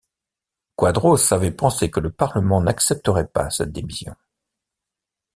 Quadros 0.77 1.31
avait 1.31 1.51
pensé 1.51 1.91
que 1.91 1.99
le 1.99 2.09
Parlement 2.11 2.59
n'accepterait 2.59 3.27
pas 3.27 3.51
cette 3.51 3.71
démission. 3.71 4.15